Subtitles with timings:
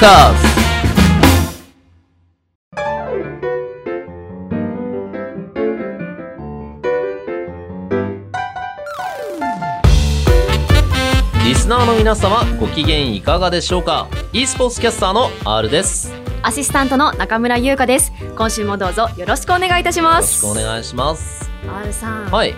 [0.00, 0.48] カーズ
[11.44, 16.10] リスナーの皆様ご機嫌いかがでしょうか？e スポーツキャスターの R です。
[16.10, 18.10] よアシスタントの中村優香です。
[18.38, 21.50] 今週もどうぞよろしくお願いいたしまろしすくお願いします。
[21.68, 22.54] R さん、はい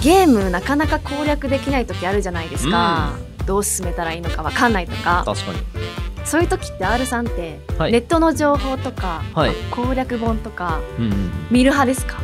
[0.00, 3.12] ゲームなかなか攻略できない時あるじゃないですか、
[3.46, 4.72] どう進めたらいいのかわかん。
[4.72, 4.88] ない。
[4.88, 7.92] とか確かにそういう時って R さんって、はい。
[7.92, 9.52] ネットの情報とか、はい。
[9.70, 12.18] 攻略本とかうんうん見る派ですか？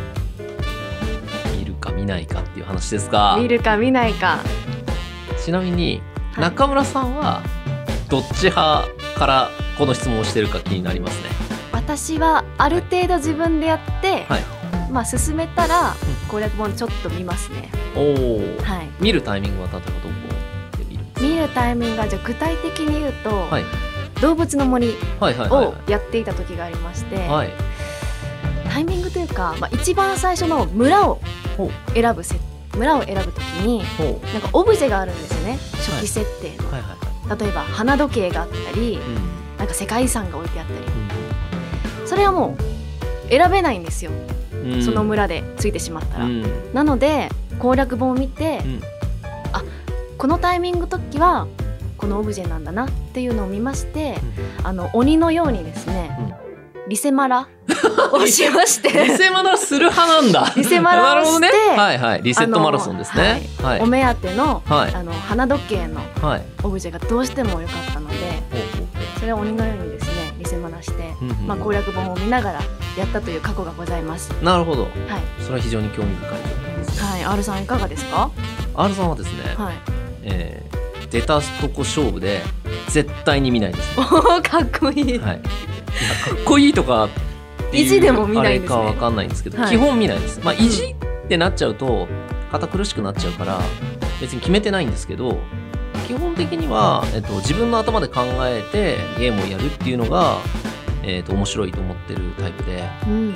[1.59, 4.39] 見るか見ないかっていう話ですが見るか見ないか。
[5.45, 6.01] ちなみに
[6.33, 6.45] はい。
[6.45, 7.43] 中村さんは
[8.09, 11.29] どっち派からこの質問をしてるか気になりますね。
[11.73, 14.43] 私はある程度自分でやって、はい。
[14.91, 15.95] まあ進めたら
[16.29, 18.89] 攻略本ちょっと見ますね、おおはい。
[19.01, 20.09] 見るタイミングは例えばどこ
[20.79, 21.21] で見るんですか？
[21.21, 23.65] 見るタイミングがじゃあ具体的に言うと、はい
[24.21, 27.51] 動物の森をやっていた時がありまして、はい。
[28.71, 31.21] タイミングというか、まあ、一番最初の村を
[31.95, 32.37] 選ぶせ
[32.77, 35.59] 村を選ぶ時にほなんかオブジェがあるんですよね。
[35.73, 40.81] 初期設定の、例えば花時計があったりうなんか世界遺産が置いてあったり。
[42.07, 42.57] それはも
[43.27, 44.83] う選べないんですよ、んうん。
[44.83, 46.73] その村でついてしまったら、うん。
[46.73, 48.81] なので攻略本を見て、うん。
[50.19, 51.47] このタイミング時は
[51.99, 54.17] このオブジェなんだなっていうのを見まして、
[54.63, 56.35] あの鬼のようにですね、
[56.89, 57.49] リセマラ
[58.13, 60.53] をしましリてセマラする派なんだ。
[60.57, 61.51] リセマラをして ね。
[61.77, 62.23] はいはい。
[62.23, 63.43] リセットマラソンですね。
[63.63, 63.81] はい。
[63.81, 64.95] お目当ての,、はい。
[64.95, 66.43] あの花時計のはい。
[66.63, 68.17] オブジェがどうしても良かったので
[69.21, 71.47] それを鬼のようにですねリセマラして、ううんうん。
[71.47, 72.61] まあ、攻略本を見ながら
[72.97, 74.31] やったという過去がございます。
[74.43, 74.85] なるほど。
[74.85, 74.93] はい、
[75.41, 76.69] それは非常に興味深いね
[77.01, 78.31] はい、R さんいかがですか
[78.75, 79.75] ？R さんはですねはい。
[80.23, 80.78] えー
[81.11, 82.43] 出たとこ勝負で
[82.89, 83.99] 絶対に見ないです。
[83.99, 85.19] ねおおかっこいい。
[85.19, 87.09] はい、かっこいいとか
[87.73, 88.81] 意地でも見ないんですね。
[88.81, 89.71] あれかわかんないんですけど、はい。
[89.71, 90.41] 基本見ないです。
[90.43, 92.09] まあ意地ってなっちゃうと
[92.53, 93.61] 堅苦しくなっちゃうから
[94.21, 95.39] 別に決めてないんですけど
[96.07, 100.39] 基本的には、えっと、自分の頭で考えてゲームをやるっていうのが、
[101.03, 102.89] えっと、面白いと思ってるタイプで。
[103.07, 103.35] うん。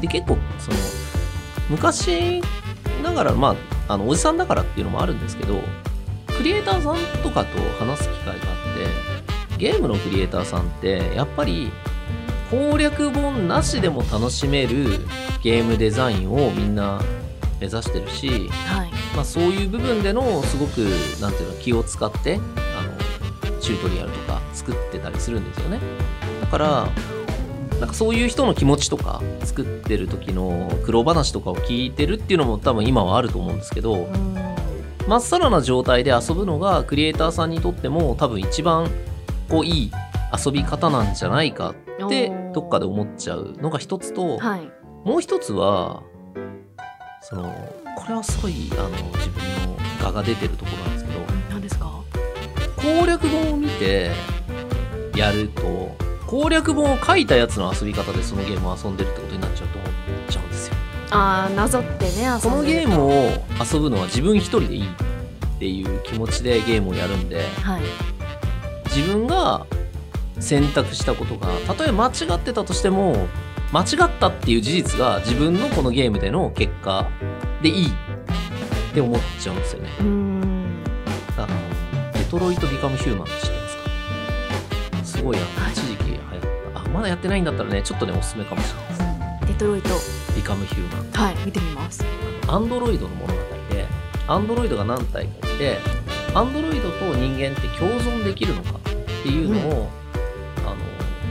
[0.00, 0.76] で結構その
[1.70, 2.42] 昔
[3.02, 3.56] ながらま
[3.88, 5.60] ああのおじさんだからっていうのもあるんですけど
[6.36, 8.38] クリエイターさんとかと話す機会があっ
[9.48, 11.70] てゲームのクリエイターさんってやっぱり
[12.50, 15.06] 攻略本なしでも楽しめる
[15.42, 17.00] ゲームデザインをみんな
[17.60, 18.90] 目指してるし、はい。
[19.16, 20.78] まあ、そういう部分でのすごく
[21.20, 25.80] なんていうの気を使ってあのチュートリアルとか作ってたりするんですよね
[26.42, 26.88] だから
[27.80, 34.55] なんかそういう人の気持ちとか作ってる時の苦労話とかを聞いてるっていうのも多分今はあると思うんですけどうん。
[35.06, 38.90] まっさらな状態で遊ぶのがクリエイターさんにとっても多分一番
[39.48, 39.92] こういい
[40.44, 44.70] 遊び方なんじゃないかってどっかで思っちゃうのが一つと、はい。
[45.04, 46.02] もう一つは
[47.22, 47.44] その
[47.96, 52.02] これはすごいあの自分の我が出てるところなんですけど何ですか？
[52.76, 54.10] 攻略本を見て
[55.14, 55.96] やると
[56.26, 59.65] 攻略本を書いたやつの遊び方でそのゲームを遊んでるってことになっちゃ。
[61.10, 63.10] ああなぞってねこのゲームを
[63.72, 67.82] 遊ぶのは自分一人でいいっていう気持ちでゲームをやるんではい。
[68.94, 69.66] 自分が
[70.40, 73.26] 選択したことがたとえ間違ってたとしても
[73.72, 77.08] 間違ったっていう事実が自分のこのゲームでの結果
[77.62, 77.90] でいいっ
[78.94, 79.90] て思っちゃうんですよね。
[80.00, 80.82] うーん。
[81.36, 85.18] あのデトロイト・ビカム・ヒューマンって知ってますか？
[85.18, 88.95] すごいあのはい一時期流行ったあまだやってないんだったらねちょっとねおすすめかもしれない
[89.46, 89.90] デトロイト。
[90.34, 92.04] ビカム・ヒューマンはい見てみます。
[92.46, 93.40] アンドロイドの物語
[93.70, 93.86] で
[94.28, 95.78] アンドロイドが何体かいて
[96.34, 98.82] アンドロイドと人間って共存できるのかっ
[99.22, 99.88] ていうのを、
[100.58, 100.76] あの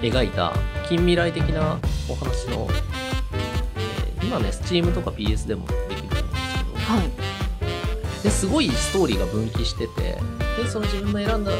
[0.02, 0.54] 描いた
[0.90, 1.78] 近未来的な
[2.10, 7.12] お話の、えー今ね Steam とか PS でもできると思うんですけどはい。
[8.24, 10.18] ですごいストーリーが分岐してて
[10.58, 11.52] でその自分の選んだ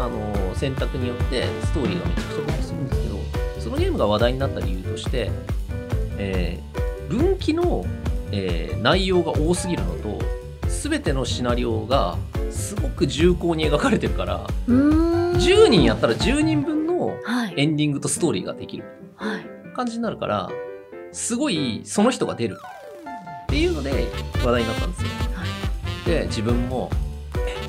[0.00, 2.31] あの選択によってストーリーがめちゃく
[3.92, 5.30] ムが話題になった理由として、
[6.18, 6.72] えー
[7.08, 7.84] 分岐の、
[8.32, 10.18] えー内容が多すぎるのと
[10.68, 12.16] 全てのシナリオが
[12.50, 15.32] すごく重厚に描かれてるからうーん。
[15.36, 17.54] 10人やったら10人分のはい。
[17.56, 18.84] エンディングとストーリーができる
[19.16, 19.46] はい。
[19.74, 20.50] 感じになるから
[21.12, 22.58] すごいその人が出る
[23.44, 23.90] っていうので
[24.44, 25.08] 話題になったんですよ。
[25.34, 26.10] はい。
[26.10, 26.90] で自分も
[27.36, 27.68] めっ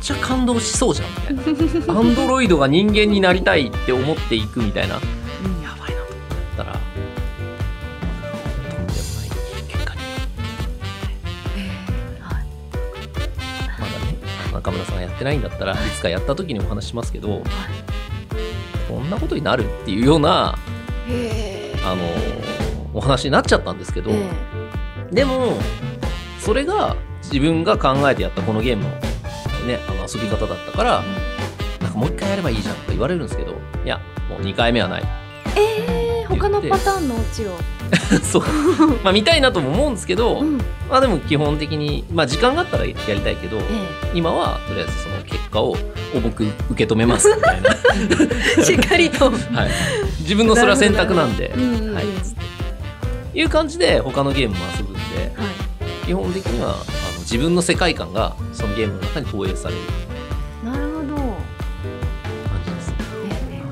[0.00, 4.98] ちゃ感動しそうじゃんみたいなアンドロイドが人間になりたいって思っていくみたいな
[14.52, 15.76] 中中村さんがやってないんだったらい。
[15.96, 17.42] つかやった時にお話ししますけど
[18.88, 20.54] こんなことになるっていうような
[21.84, 22.04] あの
[22.92, 24.28] お話になっちゃったんですけど、え
[25.12, 25.56] でも
[26.40, 28.90] それが自分が考えてやったこのゲームの,、
[29.66, 31.02] ね、あの遊び方だったから
[31.80, 33.54] なんかもう一回やればいいじゃんとか言われるんですけど
[33.84, 35.02] いやもう2回目はない。
[35.56, 37.56] ええ他のパターンのオチを、
[38.22, 38.42] そう。
[39.02, 40.58] まあ見たいなとも思うんですけど、うん。
[40.88, 43.62] まあでも基本的にまあ時間があったらやりたいけど、え
[44.14, 45.76] 今はとりあえずその結果を
[46.14, 47.70] 重く受け止めますみたいな、
[48.58, 49.34] え しっかりと、はい、
[50.20, 52.00] 自分のそれは選択なんで、は
[53.34, 55.00] い、いう感じで他のゲームも遊ぶんで
[55.36, 56.06] はい。
[56.06, 59.80] 基本的にはあの自分の世界観がそのゲームの中に投影される。
[60.64, 61.34] なるほど、感
[62.66, 62.92] じです。
[63.50, 63.62] え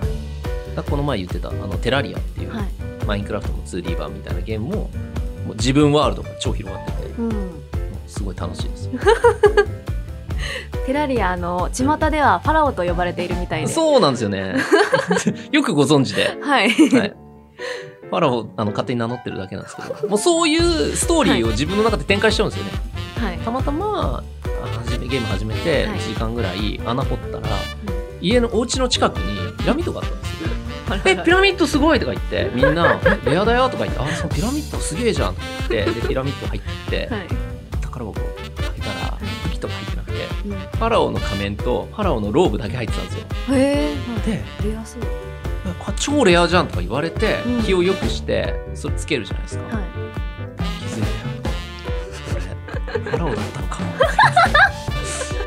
[0.77, 2.78] だからこの前言ってたあのテラリアっていう、えはい
[3.09, 4.73] マインクラフトの 2D 版みたいなゲームも
[5.47, 7.63] もう自分ワールドが超広がっててうん、
[8.07, 8.93] すごい楽しいですよ。
[10.87, 13.67] テラリアの巷ではファラオと呼ばれているみたいで。
[13.67, 14.57] そうなんですよね。
[15.51, 16.39] よくご存知で。
[16.41, 17.17] はい、はい。
[18.11, 22.71] ファラオあの勝手に名乗ってるだけなんですけど、もうそういうストーリーを自分の中で展開しちゃうんですよね。
[23.17, 23.39] はい。
[23.39, 24.23] たまたま
[24.63, 25.99] あ始めゲーム始めてはい。
[25.99, 27.49] 1時間ぐらい穴掘ったら、
[28.21, 30.48] 家のお家の近くにピラミッドがあったんですよ。
[31.05, 37.27] え、ピラミッドすごいとか言って、みんな、 レアだよとか言って、あ、そのピラミッドすげえじゃんとか言って、で、ピラミッド入って、はい。
[37.81, 38.25] 宝箱開
[38.77, 40.51] けたら、武器とか入ってなくて、うん。
[40.53, 43.25] ファラオの仮面とファラオのローブだけ入ってたんですよ。
[43.55, 43.95] へ
[44.27, 44.31] え。
[44.31, 45.03] で、レアそう。
[45.87, 47.63] あ超レアじゃんとか言われて、うん。
[47.63, 49.85] 気を良くしてそれつけるじゃないですか、はい。
[50.81, 51.09] 気づいた
[52.99, 53.05] よ。
[53.05, 53.79] ファラオだったのか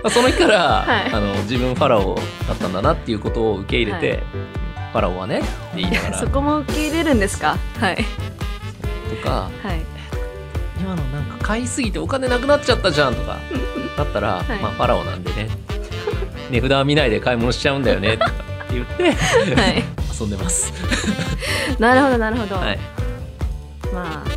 [0.09, 0.57] その日から、
[0.87, 1.13] はい。
[1.13, 2.15] あの自分ファラオ
[2.47, 4.60] だったんだなっていうことを受け入れて、はい
[4.91, 6.17] ファラオはねって言いながら。
[6.19, 7.57] そこも受け入れるんですか？
[7.79, 7.97] はい。
[7.97, 9.81] とかはい。
[10.79, 13.37] 今のなんか買いすぎてお金なくなっちゃったじゃんとか
[13.97, 14.51] だったら、い。
[14.61, 15.47] まあファラオなんでね。
[16.49, 18.33] 値札は見ないで買い物しちゃうんだよねとかっ
[18.67, 19.03] て言って
[19.55, 19.83] はい。
[20.19, 20.73] 遊んでます。
[21.79, 22.79] なるほどなるほど、はい。
[23.93, 24.29] まあ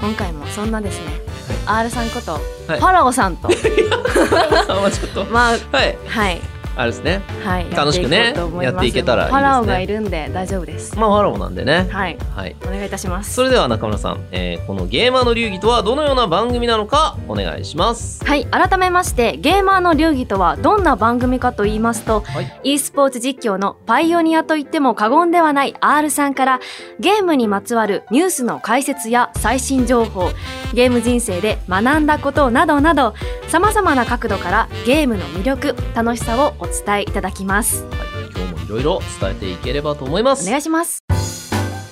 [0.00, 1.20] 今回もそんなですね、
[1.66, 2.80] R さんこと、はい。
[2.80, 3.48] ファラオさんと。
[3.48, 5.98] ファラオさんはちょっとまあはい。
[6.06, 6.40] はい
[6.76, 7.22] あれですね。
[7.44, 7.70] はい。
[7.70, 9.40] 楽しくねやっていけたらいいですね。
[9.40, 10.96] ファラオがいるんで大丈夫です。
[10.98, 11.88] まあファラオなんでね。
[11.90, 12.18] はい。
[12.34, 12.56] はい。
[12.62, 13.34] お願いいたします。
[13.34, 18.24] それでは中村さん、えーこのゲーマーの流儀とはどのような番組なのかお願いします。
[18.24, 18.46] はい。
[18.46, 22.60] 改めましてゲーマーの流儀とはどんな番組かと言いますと、はい。
[22.62, 26.60] e スポーツ実況のパイオニアと言っても過言ではない R さんから
[26.98, 30.30] ゲームにまつわるニュースの解説や最新情報
[30.74, 33.14] ゲーム人生で学んだことなどなど
[33.48, 40.48] 様々な角度からゲームの魅力楽しさをお伝えいただきますはい、今日もいろいろ伝えていければと思いまおす。
[40.48, 41.00] 願いします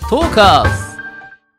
[0.09, 0.71] トーカーズ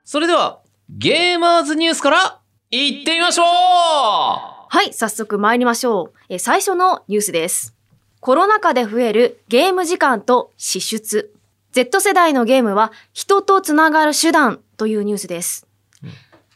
[0.06, 2.40] それではゲーマーズニュースから
[2.72, 6.20] いってみましょうはい、早速参りましょう。
[6.30, 7.74] えー最初のニュースです。
[8.20, 11.34] コロナ禍で増えるゲーム時間と支出。
[11.72, 15.66] Z 世代のゲームは人とつながる手段というニュースです。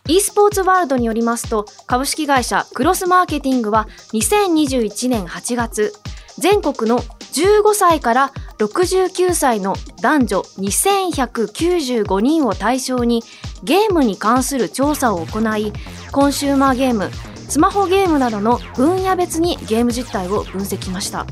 [0.09, 5.93] E スポーツワールドによりますと、株式会社クロスマーケティングは2021年8月、
[6.37, 13.23] 全国の15歳から69歳の男女2195人を対象に
[13.63, 15.71] ゲームに関する調査を行い、
[16.11, 17.09] コンシューマーゲーム、
[17.47, 21.25] スマホゲームなどの分野別にゲーム実態を分析しました。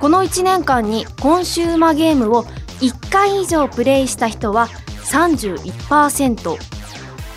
[0.00, 2.42] この1年間にコンシューマーゲームを
[2.80, 4.66] 1回以上プレイした人は
[5.04, 6.71] 31%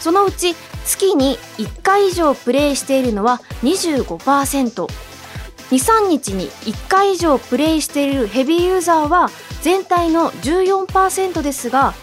[0.05, 0.53] そのうち
[0.85, 9.31] 月に1回以上プレイしているのは 25%23 日に1回以上プレイしているヘビーユーザーは
[9.63, 11.95] 全体の14%ですが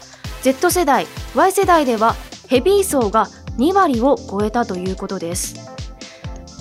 [0.42, 1.06] Z 世代
[1.36, 2.16] Y 世代では
[2.48, 3.26] ヘビー層が
[3.58, 5.70] 2割を超えたということです。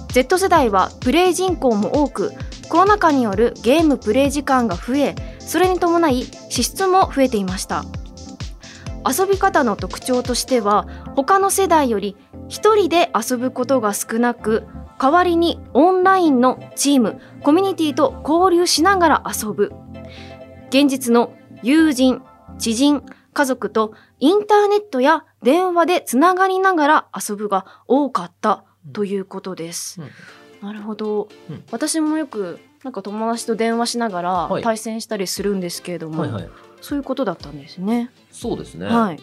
[0.10, 2.34] Z 世代はプレイ人口も多く
[2.70, 7.84] コロナ禍によるゲームプレイ時間が増えそれに伴い支出も増えていました。
[9.04, 12.16] 遊び方の特徴としては他の世代より
[12.48, 14.68] 一人で遊ぶことが少なく
[15.00, 19.72] 代わりにオンラインのチームコミュニティと交流しながら遊ぶ
[20.70, 22.22] 現実の友人
[22.60, 23.04] 知人
[23.34, 28.64] 家族とインターネットや電話でつながりながら遊ぶが多かった
[28.94, 30.02] ということです。
[30.02, 30.10] うん
[30.62, 36.50] なるほど、うん私もよくなんか友達と電話しながらはい対戦したりするんですけれども、はいはい。
[36.82, 38.12] そういうことだったんですね。
[38.32, 38.86] そうですね。
[38.86, 39.20] はい。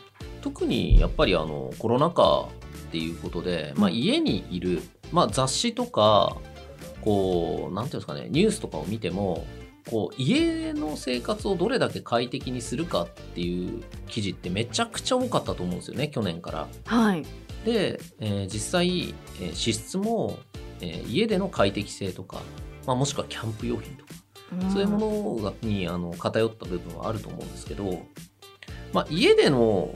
[0.48, 2.48] 特にやっぱりあのコロナ禍
[2.88, 6.36] っていうことで、まあ、うん家にいる、まあ、雑誌とか
[7.02, 9.46] こうなんていうんですかねニュースとかを見ても
[9.90, 16.68] こう家の生活をどれだけ快適にするかっていう記事ってめちゃくちゃ多かったと思うんですよね去年から。
[16.86, 17.24] はい。
[17.64, 20.38] で、えー実際、えー支出も、
[20.80, 22.40] えー家での快適性とか
[22.86, 28.00] まあ、もしくはキャンプ用品とか、んそういうものがにあの偏った部分はあると思うんですけど、
[28.94, 29.94] まあ、家での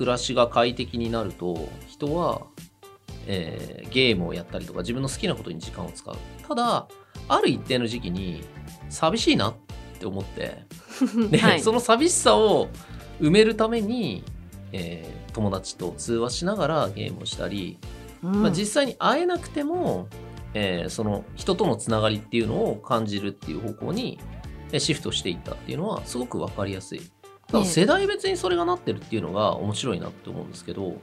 [0.00, 2.46] 暮らしが快適になると人は、
[3.26, 6.16] えーゲームをやったりとか自分の好きなことに時間を使う。
[6.48, 6.88] ただ
[7.28, 8.42] ある一定の時期に
[8.88, 9.54] 寂しいなっ
[9.98, 10.64] て思って
[11.30, 11.60] で、はい。
[11.60, 12.68] その寂しさを
[13.20, 14.24] 埋めるために、
[14.72, 17.78] えー友達と通話しながらゲームをしたり、
[18.22, 18.42] うん。
[18.42, 20.08] まあ、実際に会えなくても、
[20.54, 24.18] えーその人とのつながりっていうのを感じるっていう方向に
[24.72, 27.02] えーシフトしていったっていうのはすごく分かりやすい。
[27.64, 30.96] 世代別にそれがなってるっていうのが面白いなって思うんですけど、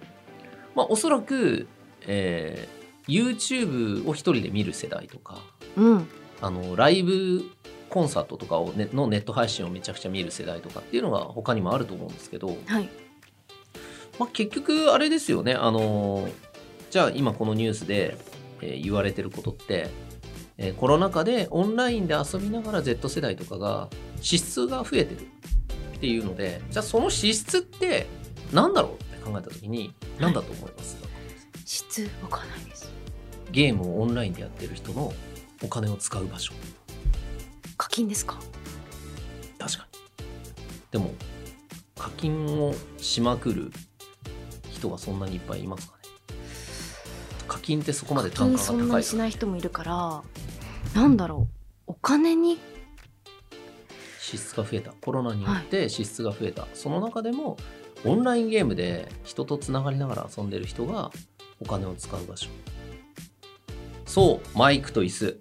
[0.76, 1.68] まあ、おそらく、
[2.08, 2.78] えー
[3.08, 5.42] YouTube を一人で見る世代とか
[5.76, 6.08] うん。
[6.42, 7.44] あのライブ
[7.90, 12.90] コンサートとかを、ね、のネット配信をめちゃくちゃ見る世代とかっていうのが他にもあると思うんですけど、はい。
[14.20, 15.54] まあ、結局あれですよね。
[15.54, 16.28] あの
[16.92, 18.18] じゃあ今このニュースで、
[18.62, 19.90] えー言われてることって、
[20.58, 23.90] えーコロナ禍でオンラインで遊びながら Z 世代とかが
[24.22, 25.28] 支出が増えてる
[25.98, 28.06] っていうのでじゃあその支出って
[28.54, 30.98] 何だろうって考えた時に何だと思います、
[31.66, 32.92] 質わかんないです。
[33.52, 35.12] ゲームをオンラインでやってる人の
[35.64, 36.54] お金を使う場所。
[37.78, 38.40] 課金ですか？
[39.58, 40.00] 確かに。
[40.92, 41.14] でも
[41.98, 43.72] 課金をしまくる
[44.70, 46.04] 人がそんなにいっぱいいますかね？
[47.48, 50.22] 課金ってそこまで単価が高そんないにしない人もいるから
[50.94, 51.48] なんだろ
[51.88, 51.92] う。
[51.92, 52.60] お金に
[54.28, 54.92] 支出が増えた。
[55.02, 57.58] コロナによって支出が増えた、その中でも
[58.04, 61.12] オンラインゲームで人とつながりながら遊んでる人が
[61.62, 62.50] お金を使う場所。
[64.06, 65.40] そうマイクと椅子。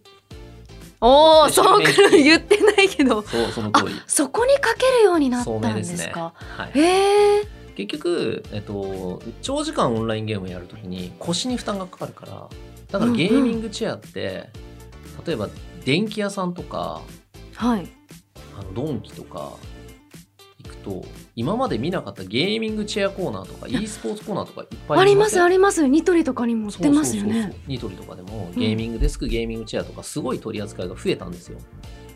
[1.01, 3.23] おおでそうくる 言ってないけど。
[3.23, 4.01] そうそのあ通り。
[4.07, 5.97] そこにかけるようになった聡んで明ですね。
[5.99, 12.49] すかはい、へえ結局、えっと、長時間オンラインゲームをやるときに腰に負担がかかるから
[12.91, 14.49] だからゲーミングチェアって、
[15.27, 15.51] 例えば
[15.85, 17.03] 電気屋さんとか
[17.55, 17.87] はい
[18.59, 19.53] あのドンキとか
[20.63, 25.87] 行くと今まで見なかったゲーミングチェアコーナーとか e スポーツコーナーとかいっぱいありますありります。
[25.87, 27.55] ニトリとかにも売ってますよね。
[27.67, 31.59] ニトリとかでもゲーミングデスク、ゲーミングチェアとかすごい取り扱いが増えたんですよ。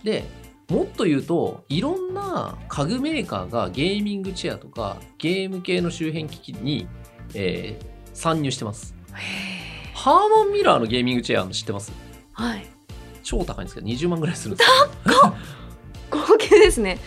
[0.03, 0.25] で
[0.69, 6.89] もっと言うといろんな家具メーカーがゲーミングチェアとかゲーム系の周辺機器に、
[7.35, 8.95] えー参入してます。
[9.95, 11.93] ハーマンミラーのゲーミングチェア知ってます？
[12.33, 12.67] はい。
[13.23, 15.35] 超高いんですけど20万ぐらいするんですよ
[16.11, 16.99] 高級ですね。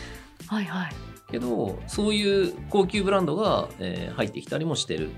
[0.48, 0.91] はいはい。
[1.31, 5.13] けどそういう高級ブランドが、えー入ってきたりもしてるっ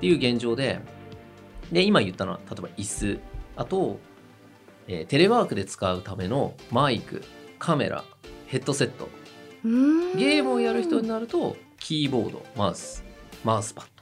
[0.00, 0.80] ていう現状で
[1.72, 3.20] で今言ったのは例えば椅子。
[3.56, 3.98] あと、
[4.88, 7.22] えーテレワークで使うためのマイク
[7.58, 8.04] カメラ
[8.46, 9.08] ヘッドセット。
[9.64, 13.02] ゲームをやる人になるとキーボードマウス
[13.44, 13.94] マウスパッド。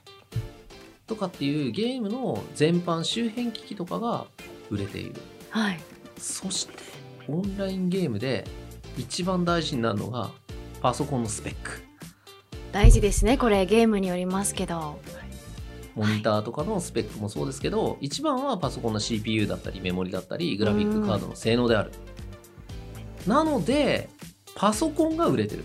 [1.06, 4.26] とかっていうゲームの全般周辺機器とかが
[4.70, 5.20] 売れている。
[5.50, 5.80] はい。
[6.18, 6.74] そして
[7.28, 8.44] オンラインゲームで
[8.96, 10.30] 一番大事になるのが
[10.80, 11.82] パソコンのスペック。
[12.72, 15.00] 大事ですねこれゲームによりますけど。
[15.94, 21.92] モニターとかのスペックもそうですけど、一番はパソコンの CPU だったりメモリだったりグラフィックカードの性能である。
[23.26, 24.08] なので
[24.54, 25.64] パソコンが売れてる。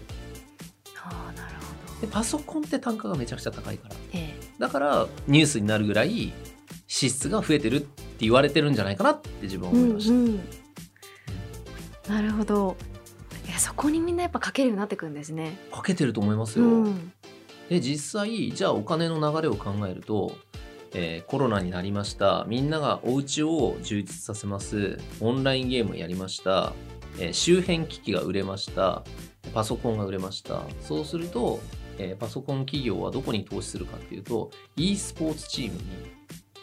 [1.02, 1.56] ああなる
[1.96, 3.96] ほでパソコンって単価がめちゃくちゃ高いから。
[3.96, 4.36] どえ。
[4.60, 6.34] だからニュースになるぐらい
[6.88, 10.40] 支出が増えてるって言われてるんじゃないかなって自分はえう思いました、んうん。
[12.10, 12.76] なるほど。
[12.82, 12.87] い
[13.58, 15.58] やそこにみんなやっぱかけるようになってくるんですね。
[15.72, 17.12] かけてると思いますうよ、ん。
[17.70, 20.38] で実際じゃあお金の流れを考えると、
[20.94, 22.46] えーコロナになりました。
[22.48, 25.00] みんながお家を充実させます。
[25.20, 26.74] オンラインゲームをやりました、
[27.20, 29.04] えー周辺機器が売れました。
[29.54, 30.62] パソコンが売れました。
[30.82, 31.60] そうすると、
[31.98, 35.82] えーパソコン企業はどこに投資するかっていうと e スポーツチームに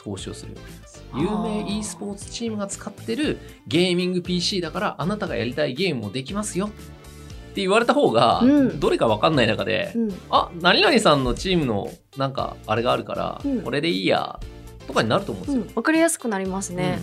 [0.02, 6.66] 投資をするようになります有名 e スポーツチームが使ってるゲーミング PC だからあなたがやりたいゲームもできますよ。
[6.66, 6.70] っ
[7.54, 8.80] て言われた方が、うん。
[8.80, 10.14] どれか分かんない中で、うん。
[10.28, 13.62] あ何々さんのチームのなんかあれがあるから、うん。
[13.62, 14.40] これでいいや
[14.88, 15.62] とかになると思うんですよ。
[15.62, 15.72] うん。
[15.74, 16.98] わかりやすくなりますね。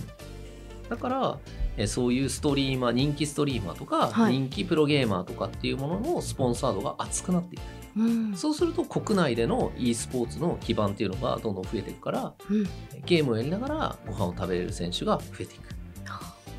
[0.84, 0.88] うん。
[0.90, 1.38] だから
[1.76, 4.32] えそういうストリーマー人気ストリーマーとか、はい。
[4.32, 7.62] 人気プロゲーマーとかっていうもののスポンサードが厚くなっていく。
[7.96, 8.36] うん。
[8.36, 12.64] そうすると国内での e スポーツの基盤っていうのがどんどん増えていくからうん。
[13.04, 15.72] ゲームをやりながらご飯を食べれる選手が増えていく。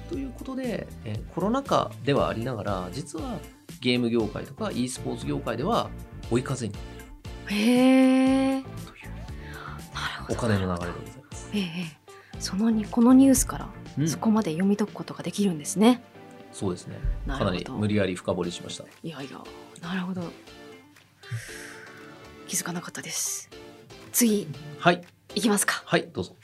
[0.09, 3.39] ということで、えーコロナ禍ではありながら実は
[3.81, 5.89] ゲーム業界とか e スポーツ業界では
[6.29, 6.81] 追い風になっ
[7.47, 7.63] ている。
[7.63, 8.63] へえ。
[10.29, 11.49] お金の流れでございます。
[11.53, 12.03] ええええ。
[12.39, 16.01] そのにこのニュースからうんそこまで読み解くことができるんですね、
[16.51, 16.97] そうですね。
[17.27, 18.83] かなり無理やり深掘りしました。
[19.03, 19.39] いやいや
[19.81, 20.21] なるほど
[22.47, 23.49] 気づかなかったです
[24.11, 24.47] 次
[24.79, 25.01] はい、
[25.35, 26.35] いきますかはい、どうぞ。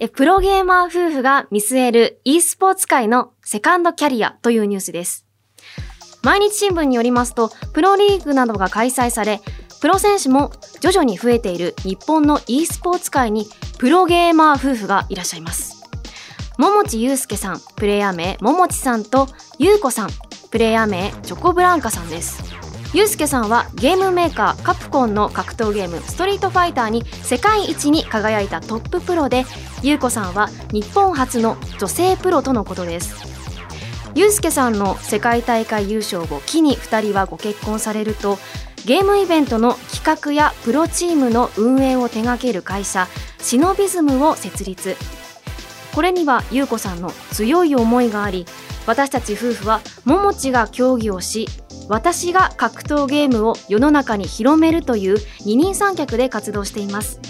[0.00, 5.24] えプロゲーマー夫婦が見据える e スポーツ界のセカンドキャリアというニュースです。
[6.24, 9.40] 毎日新聞によりますと、プロリーグなどが開催され、
[9.80, 13.46] プロ選手も徐々に増えている日本の e スポーツ界に
[13.78, 15.73] プロゲーマー夫婦がいらっしゃいます。
[16.56, 20.10] 桃地祐介さん、プレイヤー名桃地さんと優子さん、
[20.50, 22.42] プレイヤー名チョコブランカさんです。
[22.94, 29.44] 祐介さんはゲームメーカーカプコンの格闘ゲームストリートファイターに世界一に輝いたトッププロで
[29.82, 33.16] 優子さんは日本初の女性プロとのことです
[34.14, 38.38] ゆうすけさんの世界大会優勝を機に2人はご結婚されると
[38.86, 43.08] ゲームイベントの企画やプロチームの運営を手掛ける会社
[43.40, 44.94] シノビズムを設立
[45.94, 48.46] これには優子さんの強い思いがあり
[48.86, 51.46] 私たち夫婦は桃地が競技をし
[51.88, 57.20] 私が格闘ゲームを世の中に広めるという二人三脚で活動しています。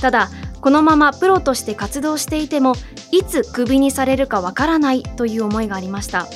[0.00, 0.28] ただ
[0.60, 2.74] このままプロとして活動していても
[3.10, 6.26] いつクビにされるかわからないという思いがありました。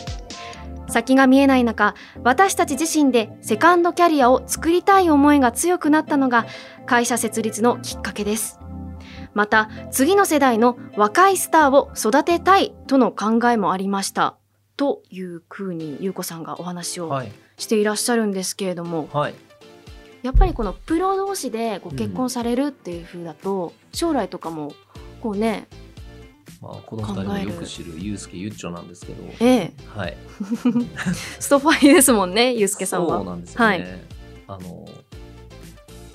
[0.89, 6.45] 先が見えない中私たち自身でセカンドキャリアを作りたい思いが強くなったのが
[6.87, 8.62] 会社設立のきっかけです。
[9.35, 14.37] また次の世代の若いスターを育てたいとの考えもありました。
[14.77, 17.23] というふうに優子さんがお話を
[17.57, 19.35] していらっしゃるんですけれども、はい、
[20.23, 24.73] やっぱりこのプロ同士でご結婚されるっていうふうだと、うん、将来とかも
[25.21, 25.69] こうね
[26.61, 30.17] まあ、この二人もよく知るユうスケゆっちょなんですけど、ええ、はい、
[31.41, 33.17] ストファイですもんね ユうスケさんは。
[33.17, 33.67] そうなんですよね。
[33.67, 34.01] はい、
[34.47, 34.89] あの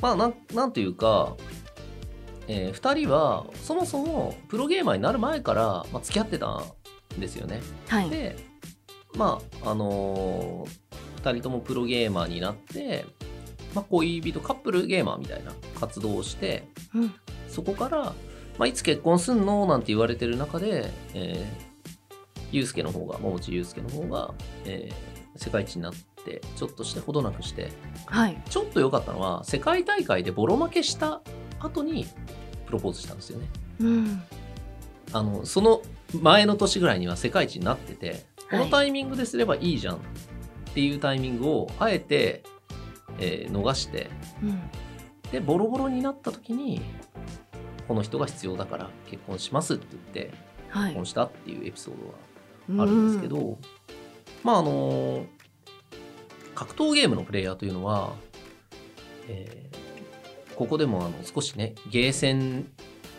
[0.02, 1.36] まあなんなんていうか、
[2.48, 6.64] えー、2人はそもそもプロゲーマーになる前から、まあ、付き合ってた
[7.16, 7.62] んですよね。
[7.88, 8.36] はい、で
[9.16, 13.06] まああのー、2人ともプロゲーマーになって、
[13.74, 17.14] まあ、恋人カップルゲーマーみたいな活動をして、うん、
[17.48, 18.14] そこから
[18.58, 24.34] まあ、いつ結婚すんのなんて言われてる中で、えー、ゆうすけの方が、桃地ゆうすけの方が、
[24.66, 25.94] えー、世界一になっ
[26.26, 27.72] て、ちょっとしてほどなくして、
[28.08, 31.22] はい、ちょっと良かったのは、世界大会でボロ負けした
[31.60, 32.06] 後に
[32.66, 33.48] プロポーズしたんですよね。
[33.80, 34.24] うん、
[35.14, 35.82] あの、その
[36.14, 40.00] 前の年ぐらいには世界一になってて、このタイミングですればいいじゃんっ
[40.74, 42.44] ていうタイミングをあえて、
[43.20, 44.10] えー、逃して、
[44.42, 44.62] うん、
[45.32, 46.82] でボロボロになった時に
[47.88, 50.34] この人が必要だから結婚しますって言って
[50.74, 51.96] 結婚したっていうエピソー
[52.76, 53.58] ドはあるんですけど、はい、
[54.44, 55.26] まああの
[56.56, 58.14] 格闘ゲームのプレイヤーというのは、
[59.28, 59.67] えー、
[60.58, 62.66] ここでもあの少しねゲーセン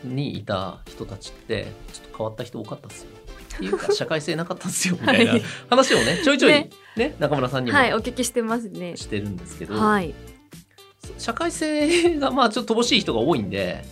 [0.03, 3.11] にいた人たちってちょっと変わった人多かったですよ。
[3.55, 5.35] っていうか 社会性なかったんですよみたいな
[5.71, 8.97] 話をねちょいちょいね、ね、中村さんにも、はい、お聞きしてますね。
[8.97, 10.15] してるんですけど、はい、
[11.17, 13.85] 社会性がまあちょっと乏しい人が多いんで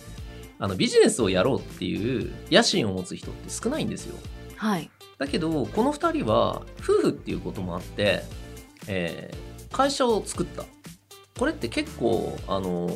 [0.59, 4.15] あのビジネスをやろうっていう野心を持つ人って少ないんですよ。
[4.57, 8.23] はい、だけどこの2人は夫婦っていうこともあって、
[8.87, 10.65] えー、会社を作った
[11.37, 12.87] これって結構、あの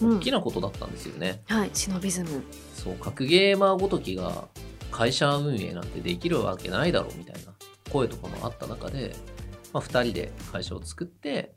[0.00, 1.42] ーうん、大きなことだったんですよね。
[1.46, 2.42] はい、シノビズム。
[2.74, 4.48] そう、格ゲーマーごときが
[4.90, 7.52] 会社運営なんてできるわけないだろうみたいな
[7.92, 9.14] 声とかもあった中で、
[9.72, 11.54] まあ、2人で会社を作って、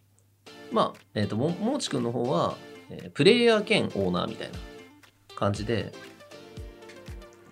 [0.71, 2.57] まあ、えっ、ー、と、ももちくんの方は、
[2.89, 4.57] えー、プレイヤー兼オーナーみたいな
[5.35, 5.91] 感じで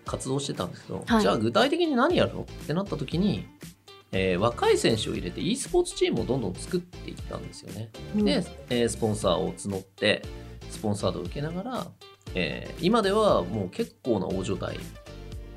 [0.06, 3.48] 活動してたんですけど、はい、じゃあ具体的に何やるのってなった時に、
[4.12, 7.90] えー、若い選手を入れて e スポーツチームをどんどん作っていったんですよね。
[8.16, 10.24] うん、で、えー、スポンサーを募って
[10.70, 11.88] スポンサードを受けながら、
[12.36, 14.80] えー、今ではもう結構な大所帯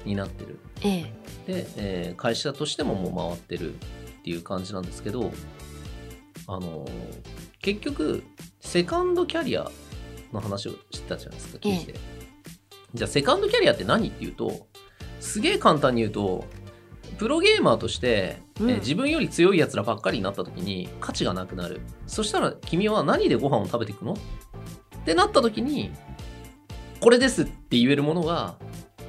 [0.04, 0.58] になってる。
[0.82, 1.12] え
[1.48, 3.76] え、で、えー、会社としてももう回ってるっ
[4.22, 5.32] ていう感じなんですけど、
[6.46, 6.86] あの
[7.60, 8.22] 結局
[8.60, 9.70] セカンドキャリア
[10.32, 11.94] の話をしてたじゃないですか記事で。
[11.94, 12.24] ええ
[12.94, 14.68] じゃあセカンドキャリアって何っていうと
[15.20, 16.44] すげえ簡単に言うと
[17.18, 21.80] プロゲーマーとして、うん、え自分より強いやつらばっかりになった時に価値がなくなる。
[22.06, 24.14] そしたら君は何でご飯を食べていくの？
[24.14, 24.16] っ
[25.04, 25.92] てなった時に
[27.00, 28.56] これですって言えるものが、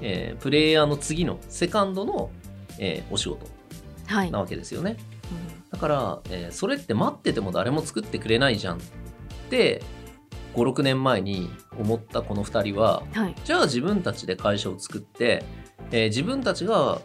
[0.01, 2.29] えー、プレイヤーの次のセカンドの、
[2.79, 3.47] えー、お仕事。
[4.31, 4.99] なわけですよね、はい
[5.71, 8.79] だから、えー、それって待ってても誰も作ってくれないじゃんっ
[9.49, 9.83] て
[10.53, 15.43] 56年前に思ったこの2人は、はい、じゃあ自分たちで会社を作って、
[15.91, 17.01] えー、自分たちが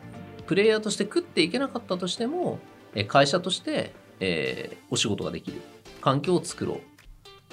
[0.50, 2.58] プレイヤーとして食っていけなかったとしても、
[2.92, 5.60] えー、会社として、えー、お仕事ができる。
[6.00, 6.76] 環境を作ろう。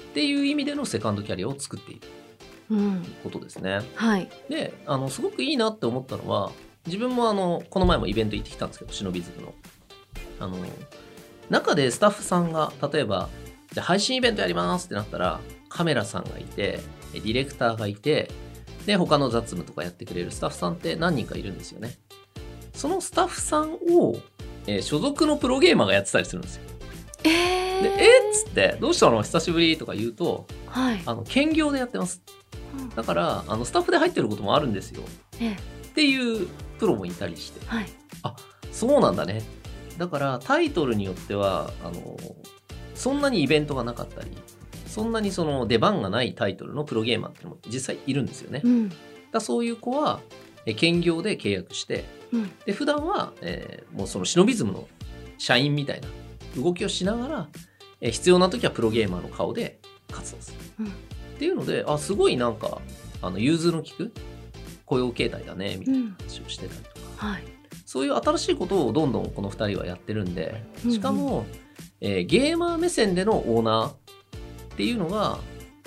[0.02, 2.08] っていう意味でのセカンドキャリアを作っている、
[2.70, 3.82] うん、ことですね。
[3.94, 6.50] はい、であのすごくいいなって思ったのは
[6.86, 9.54] 自分もあのこの前もイベント行ってきたんですけど忍びズムの。
[10.40, 10.56] あの
[11.50, 13.28] 中でスタッフさんが例えば
[13.70, 16.80] じゃあ配信イベントやりますってなったらカメラさんがいて
[17.12, 18.28] ディレクターがいて
[18.86, 21.96] で他の雑務とかやってくれるスタッフさんって何人かいるんですよね
[22.78, 24.16] そのスタッフさんを、
[24.68, 26.62] えー所属のプロゲーマーがやってたりするんですよ。
[27.24, 29.22] えでー、えっつって「どうしたの？
[29.22, 31.02] 久しぶり」とか言うとはい。
[31.04, 32.22] あの兼業でやってます。
[32.78, 32.88] うん。
[32.90, 35.02] だからあのスタッフで入ってることもあるんですよ。
[35.40, 35.56] えっ
[35.94, 36.46] ていう
[36.78, 37.66] プロもいたりして。
[37.66, 37.86] はい。
[38.70, 39.42] そうなんだね。
[39.96, 42.16] だからタイトルによってはあの
[42.94, 44.30] そんなにイベントがなかったり
[44.86, 48.60] そんなにその出番がないタイトルのプロゲーマーっていうのも実際いるんですよね。
[48.62, 48.92] うん。
[49.32, 50.20] らそういう子は
[50.66, 52.50] え兼業で契約してうん。
[52.66, 54.86] で普段は、えーもうそのシノビズムの
[55.38, 56.08] 社員みたいな
[56.62, 57.48] 動きをしながら、
[58.00, 59.78] えー必要な時はプロゲーマーの顔で
[60.12, 60.58] 活動する。
[60.80, 60.86] うん。
[60.86, 60.90] っ
[61.38, 62.80] ていうのであすごいなんか
[63.22, 64.12] あの融通の利く
[64.86, 67.26] 雇用形態だねみたいな話をしてたりとか。
[67.28, 67.44] はい。
[67.86, 70.96] そういう新しいことをどんどんこの2人はやってるんでうんうん。
[70.96, 71.46] しかも、
[72.00, 73.94] えーゲーマー目線でのオーナーっ
[74.76, 75.38] ていうのが、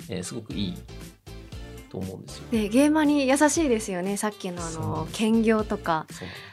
[0.08, 0.74] えーすごくいい
[1.92, 2.44] と思うんですよ。
[2.50, 4.16] でゲーマーに優しいですよね。
[4.16, 6.06] さっきのあの兼業とか。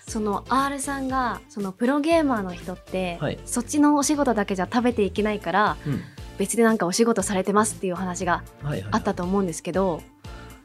[0.05, 3.39] その R さんがそのプロゲーマーの人って、はい。
[3.45, 6.01] そっちのお仕事だけじゃ食べていけないからうん。
[6.37, 8.89] 別でなんかお仕事されてますっていうお話がはいはい。
[8.91, 10.01] あったと思うんですけど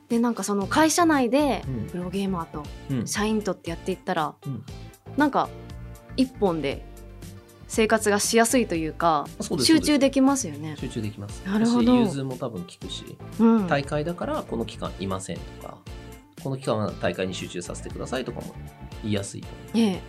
[0.08, 1.86] でなんかその会社内でうん。
[1.86, 3.06] プロゲーマーとうん。
[3.06, 4.64] 社員とってやっていったら、うん。
[5.16, 5.48] なんか
[6.16, 6.84] 一本で
[7.68, 9.26] 生活がしやすいというか
[9.60, 10.76] 集中できますよね。
[10.78, 11.42] 集中できます。
[11.46, 11.92] なるほど。
[11.92, 15.78] し融通も多分効くしうん、大会だからこの期間いませんとか
[16.42, 18.54] この期間は大会に集中させてくださいとかも
[19.02, 19.86] 言いやすいと思う。
[19.86, 20.00] ええ。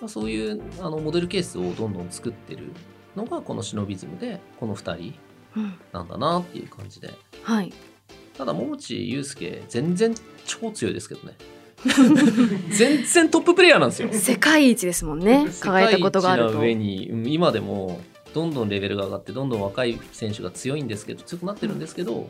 [0.00, 2.72] まあ、そういうあのモデルケースをどんどん作ってる
[3.14, 5.14] のがこのシノビズムでこの2人
[5.56, 7.10] うん、なんだなっていう感じで。
[7.42, 7.72] はい。
[8.36, 10.14] ただ桃地祐介全然
[10.46, 11.36] 超強いですけどね
[12.70, 14.08] 全然トッププレイヤーなんですよ。
[14.12, 15.46] 世界一ですもんね。
[15.60, 16.58] 輝いたことがあると。
[16.58, 18.00] 上にうん今でも
[18.34, 22.28] どんどんレベルが上がってどんどん若い選手が強いんですけど強くなってるんですけど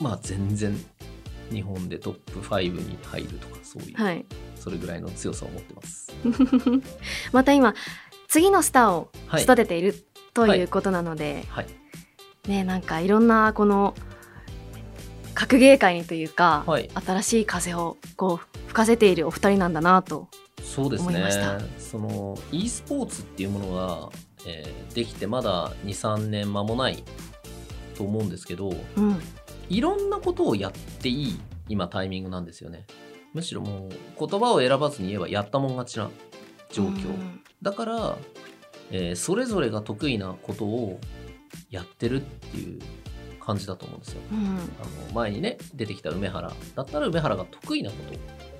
[0.00, 0.76] まあ全然
[1.50, 4.24] 日本でトップ5に入るとかそういう、はい。
[4.56, 6.12] それぐらいの強さを持ってます。
[7.32, 7.74] また今
[8.28, 9.42] 次のスターをはい。
[9.42, 9.94] 育てている
[10.32, 11.66] ということなので、はい。
[12.48, 13.94] ねなんかいろんなこの
[15.44, 16.88] 格ゲー界にというか、はい。
[16.94, 20.28] 新しい風をこう吹かせているお二人なんだなと
[20.62, 21.28] そうですね。
[21.78, 24.08] その e スポーツっていうものが、
[24.46, 27.02] えーできてまだ23年間もない
[27.96, 29.20] と思うんですけどうん。
[29.68, 32.86] いろんなことをやっていい今タイミングなんですよね。
[33.34, 36.10] むしろもう言葉を選ばずに言えばやったもん勝ちな
[36.72, 37.42] 状況、うん。
[37.60, 38.16] だから、
[38.90, 41.00] えーそれぞれが得意なことを
[41.68, 42.80] やってるっていう
[43.44, 44.20] 感じだと思うんですよ。
[44.32, 44.38] うん。
[44.38, 48.16] あの前にね出てきた梅原だったら梅原が得意なことを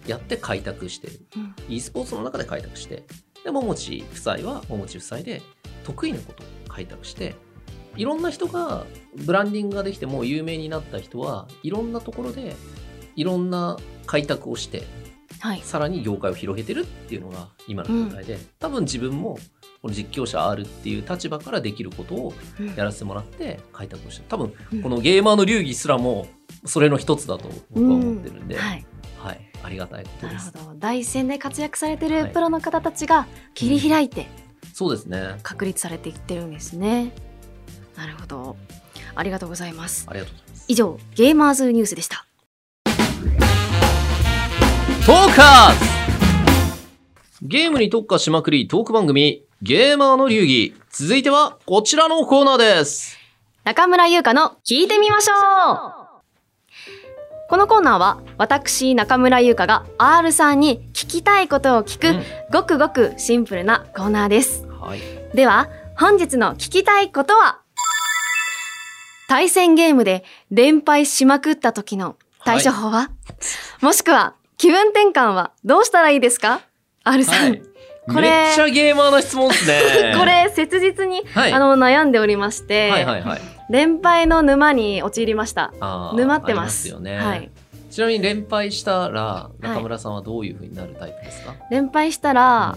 [0.07, 1.55] やって開拓してるうん。
[1.69, 3.05] e スポーツの中で開拓して
[3.45, 5.43] で桃地夫妻は桃地夫妻で
[5.85, 7.35] 得意なことを開拓して
[7.97, 12.57] いろんな人がブランディングができてもう有名になった人はいろんなところで
[13.17, 14.83] いろんな開拓をして
[15.41, 15.61] はい。
[15.63, 19.39] さらに業界を広げてるっていうのが今の状態で、多分自分も
[19.85, 22.75] この実況者 R っていう立場からできることをうん。
[22.75, 24.83] やらせてもらって開拓をして多分うん。
[24.83, 26.27] このゲーマーの流儀すらも
[26.65, 28.87] それの一つだと僕は思ってるんで、うんはい。
[29.19, 30.47] はい、ありがたいことです。
[30.47, 30.73] なるほ。
[30.73, 30.79] ど。
[30.79, 32.25] 第一線で活躍されてはい。
[32.29, 34.27] るプロの方たちが切り開いて
[34.73, 35.39] そうですね。
[35.43, 37.13] 確立されていってるんですね。
[37.95, 38.57] なるほど。
[39.15, 40.07] ありがとうございます。
[40.09, 40.65] ありがとうございます。
[40.67, 42.25] 以上ゲーマーズニュースでした。
[45.05, 45.85] トーカーズ！
[47.43, 50.75] ゲームに特化しまくりトーク番組ゲーマーの流儀。
[50.91, 53.17] 続いてはこちらのコーナーです。
[53.65, 56.13] 中村優香の聞いてみましょう。
[57.49, 62.23] このコーナーは私中村優香が R さんに聞きたいことを聞く、うん。
[62.53, 64.67] ごくごくシンプルなコーナーです。
[64.67, 65.01] はい。
[65.35, 67.63] では本日の聞きたいことは
[69.29, 73.09] 対戦ゲームで連敗しまくった時の対処法は、
[73.81, 76.61] もしくは気分転換はどうしたらいいですか
[77.03, 77.74] ?R さん、はい
[78.07, 80.15] これめっちゃゲーマーな質問ですね。
[80.19, 81.53] これ切実に、はい。
[81.53, 83.41] あの悩んでおりまして、はいはいはい。
[83.71, 85.73] 連敗の沼に陥りました。
[86.15, 86.89] 沼ってます。
[86.89, 87.51] よね、はい、
[87.91, 92.77] ちなみに連敗したら中村さんはどういう風になるタイプですか、連敗したら、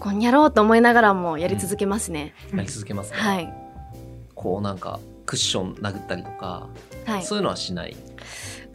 [0.00, 3.52] こんやろうと思いながらもやり続けますね、やり続けますか、はい。
[4.34, 6.66] こうなんかクッション殴ったりとか、
[7.06, 7.22] はい。
[7.22, 7.96] そういうのはしない？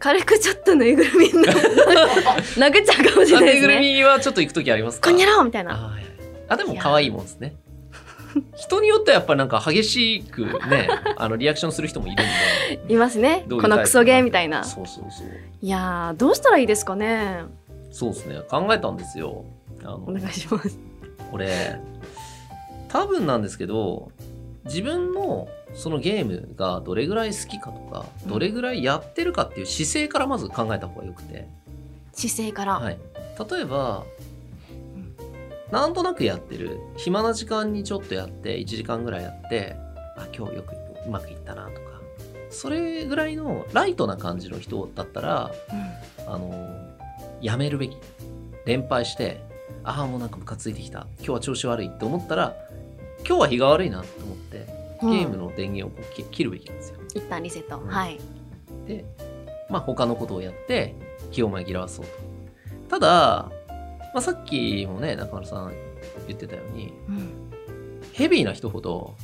[0.00, 1.42] 軽くちょっとぬいぐるみの
[2.56, 5.10] 殴っちゃうかもしれないぬいぐるですねみはちょっと行く時ありますか？
[5.10, 5.94] こんやろうみたいな。
[6.48, 7.54] あでも可愛いもんですね。
[8.56, 12.92] 人によってはやっぱりなんか激しくね あのリアクションする人もいるんで。
[12.94, 13.44] いますね。
[13.48, 14.64] このクソゲーみたいな。
[14.64, 15.26] そうそうそう。
[15.62, 17.44] いやーどうしたらいいですかね。
[17.90, 18.40] そうですね。
[18.48, 19.44] 考えたんですよ。
[19.82, 20.78] あのお願いします。
[21.30, 21.76] これ
[22.88, 24.10] 多分なんですけど
[24.64, 31.48] 自分のそのゲームがどれぐらい好きかとかどれぐらいやってるかっていう姿勢からまず考えた方がよくて、
[32.12, 32.98] 姿勢から、はい、
[33.50, 34.04] 例えば
[35.70, 36.80] なんとなくやってる。
[36.96, 39.76] 暇な時間にちょっとやって1時間ぐらいやって
[40.16, 40.74] あ今日よく
[41.06, 41.90] うまくいったなとか。
[42.50, 45.52] それぐらいのライトな感じの人だったら
[46.26, 46.76] あの
[47.40, 47.96] やめるべき。
[48.66, 49.40] 連敗して
[49.84, 51.06] ああもうなんかムカついてきた。
[51.18, 52.56] 今日は調子悪いって思ったら
[53.30, 54.66] 今日は日が悪いなと思って
[55.00, 55.12] ゲうん。
[55.12, 56.98] ームの電源をこうき切るべきなんですよ。
[57.14, 57.86] 一旦リセット、うん。
[57.86, 58.18] はい。
[58.88, 59.04] で、
[59.68, 60.96] まあ、他のことをやって
[61.30, 62.10] 気を紛らわそうと。
[62.88, 63.06] ただ、
[64.12, 65.72] まあ、さっきもね中村さん
[66.26, 67.52] 言ってたようにうん。
[68.14, 69.14] ヘビーな人ほど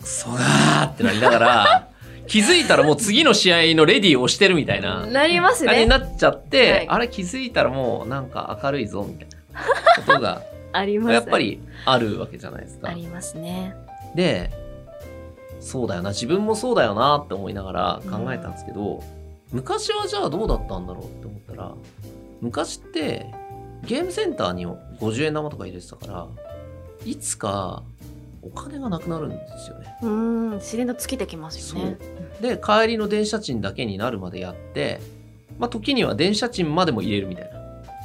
[0.00, 1.88] クソがーってなりながら
[2.26, 6.88] 気づいたらもう次の試合のレディーを押してるみたいななります感じにねなっちゃって、はい。
[6.88, 9.60] あれ気づいたらもうなんか明るいぞみたいな
[10.06, 11.12] ことがあります。
[11.12, 12.88] やっぱりあるわけじゃないですか。
[12.88, 12.94] あ。
[12.94, 13.74] りますね。
[14.14, 14.50] で
[15.60, 16.10] そうだよな。
[16.10, 19.02] 自分もそうだよなって思いながら考えたんですけど、
[19.52, 21.74] 昔はじゃあどうだったんだろうって思ったら
[22.40, 23.26] 昔って
[23.86, 26.28] ゲームセンターに50円玉とか入れてたから
[27.04, 27.82] いつか
[28.42, 29.96] お金がなくなるんですよね。
[30.02, 30.50] うん。
[30.54, 31.98] 自然と尽きてきますよね。
[32.40, 35.00] で帰りの電車賃だけになるまでやって、
[35.58, 37.61] まあ、時には電車賃までも入れるみたいな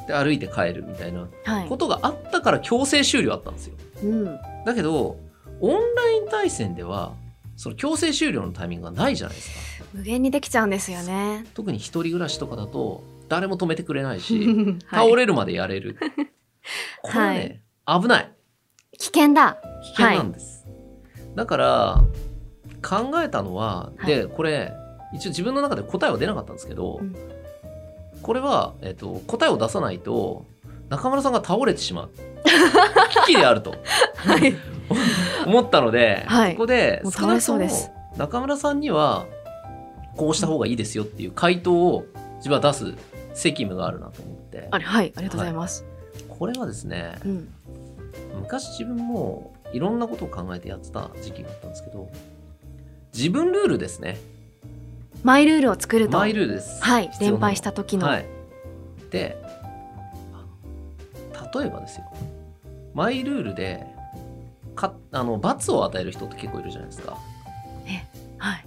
[0.08, 1.68] で歩いて帰るみたいなはい。
[1.68, 3.76] ことがあったから強制終了あったんですよ。
[4.04, 4.26] うん。
[4.66, 5.18] だけど
[5.60, 7.14] オンライン対戦では
[7.56, 9.86] その強制終了のタイミングがないじゃないですか。
[9.94, 11.46] 無限にできちゃうんですよね。
[11.54, 14.46] 特に一人暮らしとかだと誰も止めてくれないし、
[14.88, 15.08] はい。
[15.08, 15.98] 倒れるまでやれる。
[17.02, 18.32] これはね、危ない。
[19.00, 19.58] 危険だ。
[19.84, 20.66] 危険なんです、
[21.36, 22.04] だから
[22.82, 24.06] 考えたのは、はい。
[24.06, 24.74] でこれ
[25.14, 27.16] 一応自分の中で答えは出なかったんですけど、うん
[28.22, 30.46] これは、えっと答えを出さないと
[30.90, 32.10] 中村さんが倒れてしまう。
[33.26, 33.76] 危機であると。
[34.16, 34.56] はい。
[35.46, 36.52] 思ったので、はい。
[36.54, 37.70] ここで少なくとも
[38.18, 39.26] 中村さんには
[40.16, 42.06] こうした方がいいですよっていう回答を
[42.38, 42.94] 自分は出す
[43.34, 44.68] 責務があるなと思って。
[44.72, 45.86] あれはいありがとうございます、
[46.28, 47.50] これはですねうん。
[48.42, 52.10] 昔自分もいろんなことを考えてやってた時期があったんですけど
[53.14, 54.18] 自分ルールですね
[55.24, 56.84] マイルールを作るとマイルールです。
[56.84, 58.26] はい連敗した時の、はい。
[59.10, 59.38] で
[61.54, 62.06] 例えばですよ。
[62.94, 63.86] マイルールで
[64.76, 67.18] かあの罰を与える人って結構いるじゃないですか。
[68.38, 68.66] はい。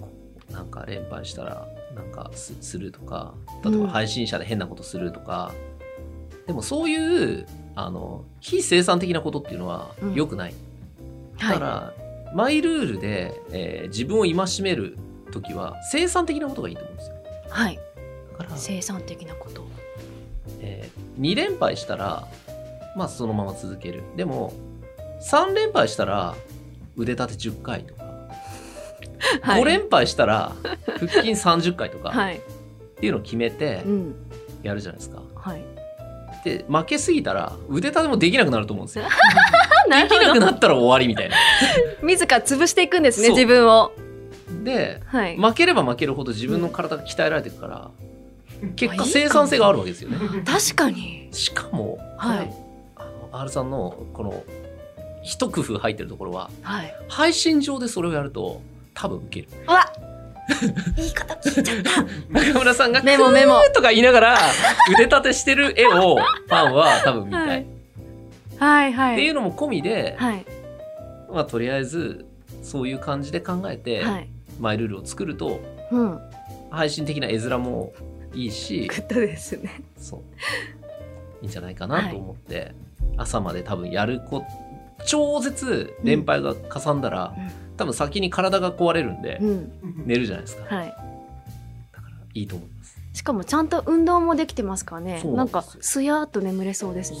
[0.51, 3.33] なんか連敗したらなんかすするとか
[3.63, 5.53] 例えば配信者で変なことするとか、
[6.47, 10.13] でもそういうあの非生産的なことっていうのはうん。
[10.13, 10.53] 良くない、
[11.37, 11.59] はい。
[11.59, 11.93] だから
[12.35, 14.97] マイルールで、えー自分を戒める
[15.31, 17.15] 時は生産的なことがいいと思うんですよ。
[17.49, 17.79] はい。
[18.31, 19.65] だから、生産的なこと。
[20.59, 20.89] え
[21.19, 22.27] 2連敗したら
[22.95, 24.03] まあそのまま続ける。
[24.15, 24.53] でも
[25.21, 26.35] 3連敗したら
[26.97, 28.03] 腕立て10回とか、
[29.41, 29.61] はい。
[29.61, 30.53] 5連敗したら
[30.99, 32.37] 腹筋30回とか、 はい。
[32.37, 32.39] っ
[32.99, 34.15] ていうのを決めてうん。
[34.63, 35.21] やるじゃないですか。
[35.35, 35.61] はい。
[36.43, 39.05] で負けすぎたら腕立てもできなくなると思うんですよ。
[39.89, 41.35] なできなくなったら終わりみたいな。
[42.03, 43.91] 自ら潰していくんですねそう自分を
[44.63, 47.91] ではい、負ければ負けるほど自分の体が鍛えられていくから
[48.75, 50.17] 結果生産性があるわけですよね。
[50.45, 51.29] 確かに。
[51.31, 52.53] しかも、はい。
[52.95, 54.43] あの R さんのこの
[55.23, 56.95] 一工夫入ってるところははい。
[57.07, 58.61] 配信上でそれをやると
[58.93, 59.47] 多分ウケる。
[59.67, 59.91] うわ。
[60.95, 62.03] 言い方聞いちゃった。
[62.29, 63.61] 中村さんがメモメモ。
[63.73, 64.37] とか言いながら
[64.93, 67.47] 腕立てしてる絵を ファンは多分見たい。
[67.47, 67.65] はい。
[68.59, 70.45] はいはっていういのも込みで、はい。
[71.31, 72.25] まあ、とりあえず
[72.61, 74.29] そういう感じで考えて、はい
[74.61, 75.59] マイルールを作ると
[75.91, 76.19] うん。
[76.69, 77.91] 配信的な絵面も
[78.33, 79.81] いいしグッドですね。
[79.97, 80.19] そう。
[81.41, 82.73] いいんじゃないかなと思って、
[83.17, 84.45] 朝まで多分やるこ
[85.05, 87.51] 超絶連敗がかさんだら、うん。
[87.75, 89.71] 多分先に体が壊れるんで、うん。
[90.05, 90.87] 寝るじゃないですか、はい。
[90.87, 93.01] だからいいと思います。
[93.13, 97.19] しかもちゃんと運動もできてますからねなんんですやーっと眠れそうですね。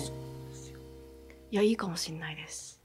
[1.51, 2.79] いやいいかもしれないです。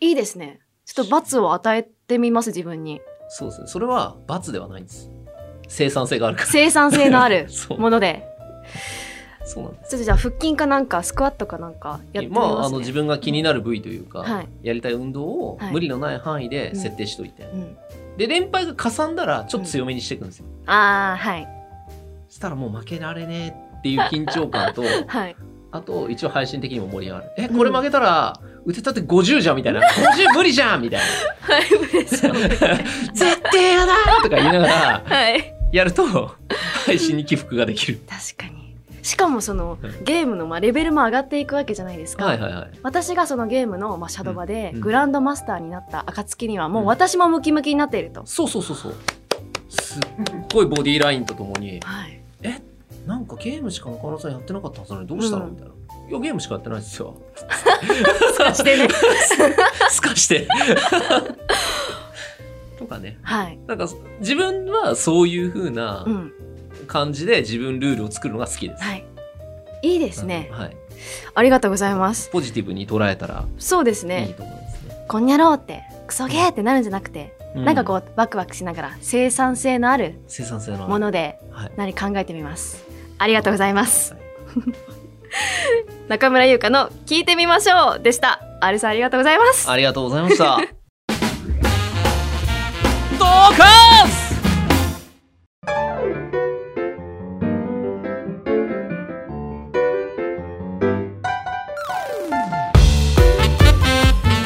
[0.00, 0.60] いいですね。
[0.84, 3.66] ちょっと罰を与えてみます自分にそうですね。
[3.66, 5.10] それは罰ではないんです。
[5.68, 6.48] 生産性があるから。
[6.48, 8.26] 生産性のある もので。
[9.44, 9.90] そうなんです。
[9.90, 12.62] ちょっとじゃあ腹筋かなんかスクワットかなんかやってみまますね。
[12.62, 14.48] ああの自分が気になる部位というか、はい。
[14.62, 15.72] やりたい運動をはい。
[15.72, 17.76] 無理のない範囲で設定しといて、うん、
[18.16, 21.48] で連敗がかさんだらちょっと強めにしていくんですよ、ああはい。
[22.28, 25.36] そしたらもう負けられねえっていう緊張感と はい。
[25.72, 27.30] あと一応配信的にも盛り上がる。
[27.36, 29.80] えこれ負けたら腕立て50じゃんみたいな。
[29.80, 31.54] 50無理じゃんみたいな。
[31.54, 35.54] はい無理ですよ絶対やだーとか言いながらはい。
[35.72, 36.34] やると
[36.86, 38.00] 配信に起伏ができる。
[38.08, 38.64] 確かに。
[39.02, 42.70] しかもそのゲームのまあレベルも上がっていくわけじゃないですか、はいはいはい。
[42.82, 48.94] 私がそのゲームのまあシャドバでうんグランドマスターになった暁にはもう私もムキムキになっていると、そうそうそうそう。
[49.68, 50.02] すっ
[50.52, 51.80] ごいボディラインとともに。
[51.80, 52.20] はい、
[53.06, 55.50] なんかゲームしか中村さんやってなかったはずなのにどうしたの、うん。
[55.52, 55.72] みたいな。
[56.08, 57.16] いや、ゲームしかやってないですよ。
[58.54, 58.88] してね
[59.90, 60.46] す かして。
[62.78, 63.18] とかね。
[63.22, 63.88] はい、なんか、
[64.20, 66.32] 自分はそういう風なうん
[66.86, 68.82] 感じで自分ルールを作るのが好きです。
[68.82, 69.04] はい、
[69.82, 70.76] いいですねはい。
[71.34, 75.04] ありがとうございますポジティブに捉えたらそうですいいねと思いますね。
[75.08, 81.72] こんにゃろうってクソゲーってなるんじゃなくて、なんかこう、うワクワクしながら生産性のある生産性のものではい。
[81.76, 82.84] 何考えてみます
[83.18, 84.22] ありがとうございますはい
[86.08, 88.40] 中村優香の聞いてみましょうでした。
[88.60, 89.70] R さんありがとうございます。
[89.70, 90.58] ありがとうございました。
[93.18, 94.34] ドカース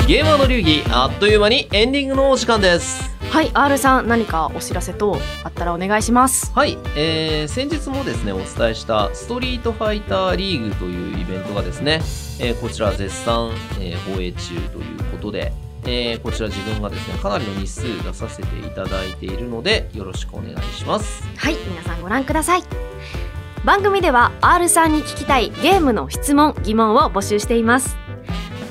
[0.06, 6.50] ゲーマーの流儀あっという間にエンディングのお時間ですはい R さん何かお知らせ等あったらお願いします。
[6.56, 12.00] はい、えー先日もですねお伝えしたストリートファイターリーグというイベントがですね、
[12.40, 15.52] えーこちら絶賛、えー放映中ということで、
[15.84, 21.22] えーこちら自分がですねかなりの日数出させていただいているのでよろしくお願いします。
[21.36, 22.64] はい皆さんご覧ください。
[23.64, 27.96] 番組では R さんに聞きたいゲームの質問疑問を募集しています。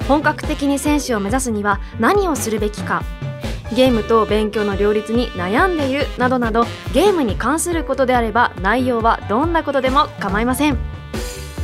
[0.09, 3.03] 本格的に選手を目指すには何をするべきか
[3.73, 10.77] ゲームと勉強の両立に悩んでいるなどなどゲームに関することであれば内容はどんなことでも構いません。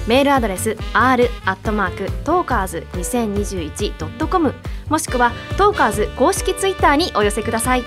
[0.08, 4.54] メールアドレス r アットマークトーカーズ 2021.com
[4.90, 7.84] もしくはトーカーズ公式ツイッターにお寄せください。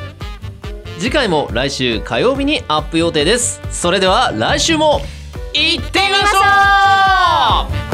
[0.98, 3.60] 次回も来週火曜日にアップ予定です。
[3.70, 5.02] それでは来週も
[5.52, 7.85] 行ってみましょう。